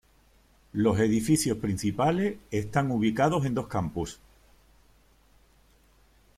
Los 0.73 0.99
edificios 0.99 1.59
principales 1.59 2.39
están 2.49 2.89
ubicados 2.89 3.45
en 3.45 3.53
dos 3.53 3.67
campus. 3.67 4.19